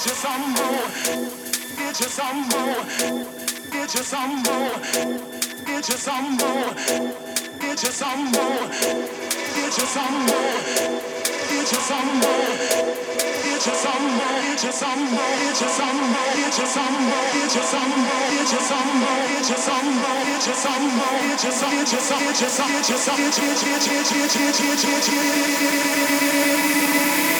[0.00, 0.88] Get you some more.
[1.76, 2.80] Get you some more.
[3.70, 4.72] Get you some more.
[5.66, 6.72] Get you some more.
[7.60, 8.64] Get you some more.
[8.64, 10.56] Get you some more.
[11.50, 12.48] Get you some more.
[12.80, 14.40] Get you some more.
[14.40, 15.28] Get you some more.
[15.28, 16.24] Get you some more.
[16.32, 17.28] Get you some more.
[17.30, 18.16] Get you some more.
[18.20, 19.20] Get you some more.
[19.20, 20.24] Get you some more.
[20.24, 21.20] Get you some more.
[21.20, 21.76] Get you some.
[21.76, 22.20] Get you some.
[22.20, 22.72] Get you some.
[22.72, 23.18] Get you some.
[23.20, 23.20] Get you some.
[23.20, 23.68] Get you some.
[23.70, 24.48] Get you some.
[24.48, 25.26] Get you
[26.64, 27.39] some.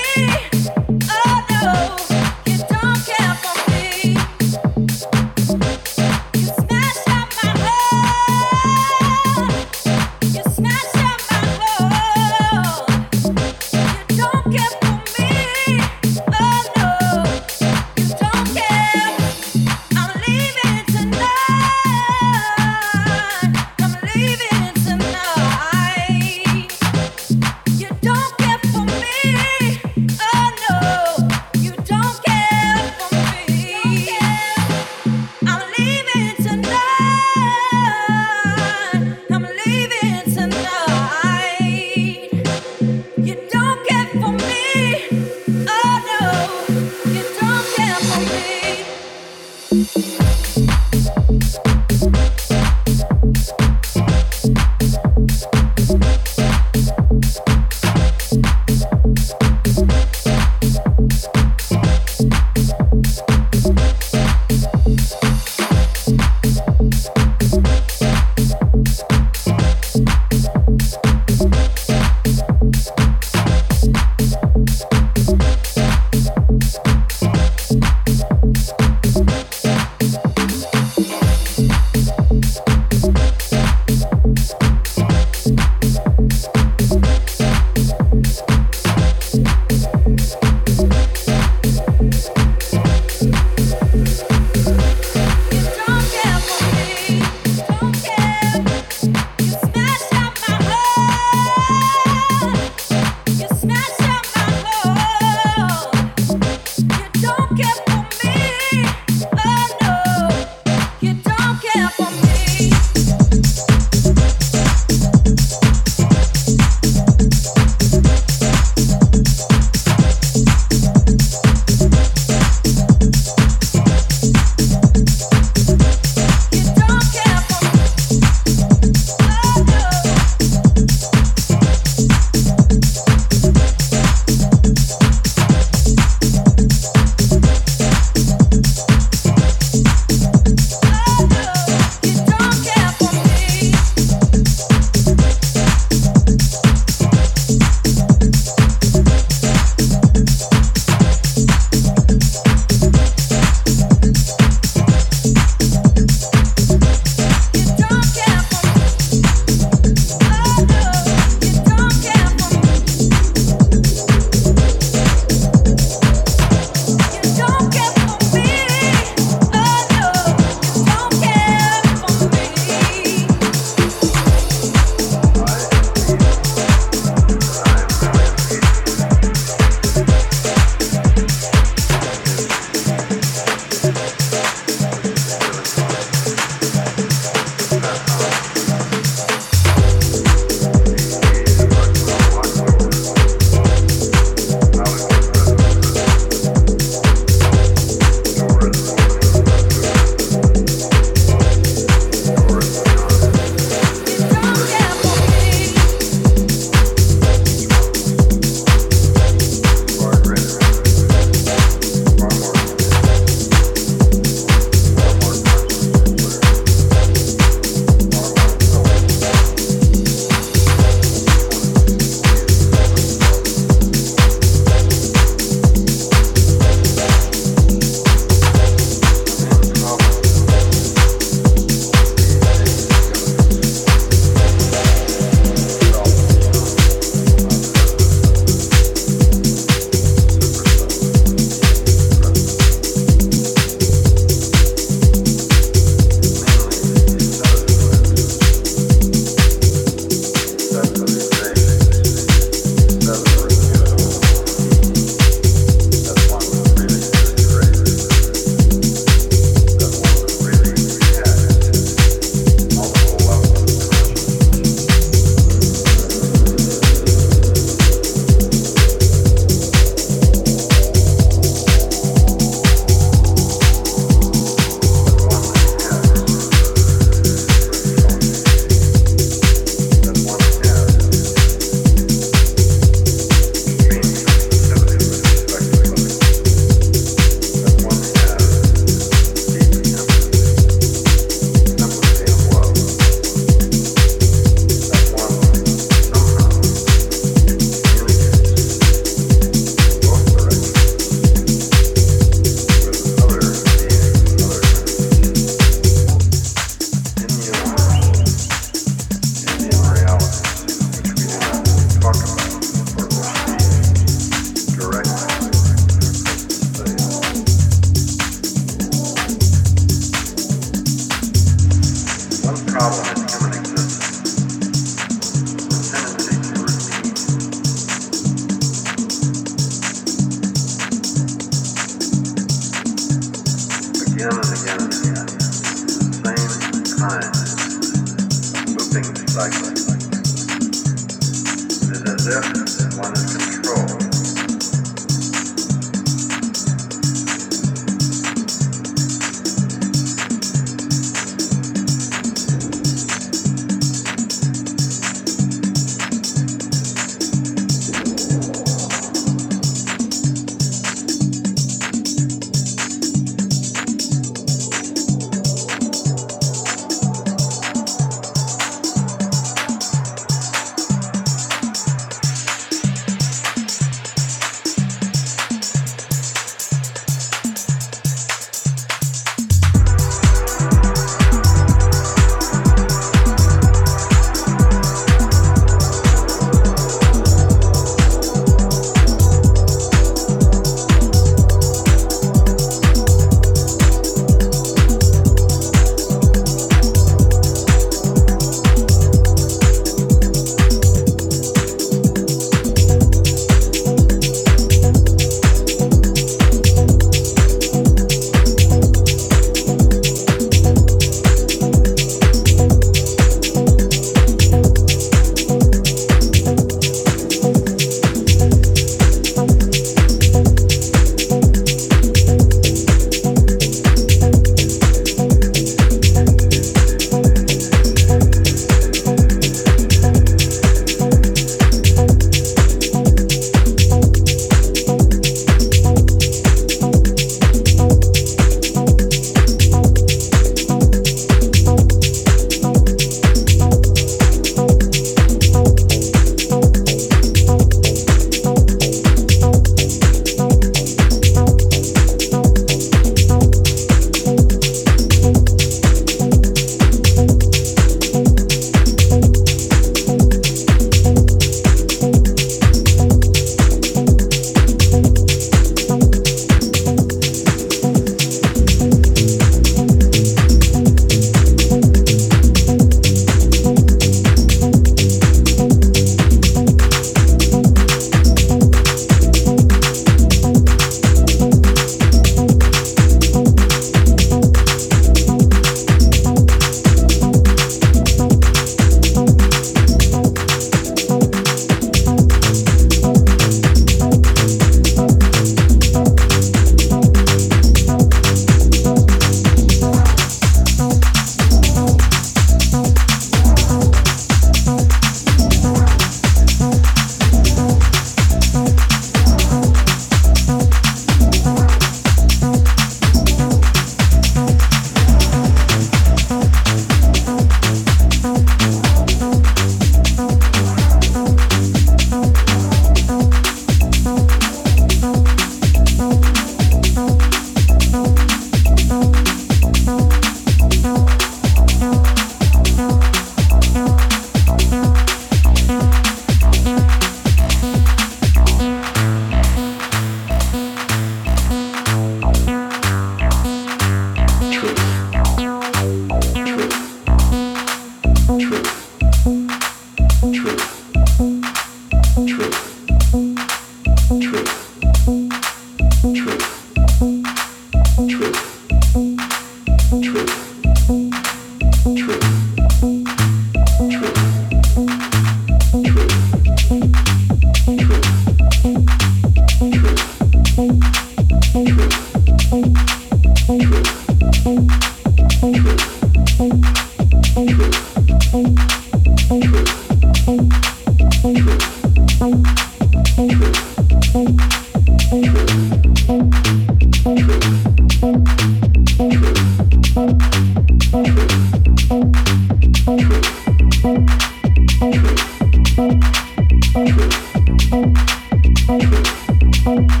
[598.69, 600.00] You.